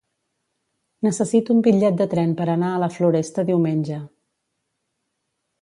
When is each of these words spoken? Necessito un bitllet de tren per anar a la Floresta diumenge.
Necessito 1.07 1.53
un 1.57 1.61
bitllet 1.67 1.99
de 2.01 2.09
tren 2.15 2.33
per 2.41 2.49
anar 2.55 2.73
a 2.73 2.81
la 2.87 2.91
Floresta 2.97 3.47
diumenge. 3.53 4.03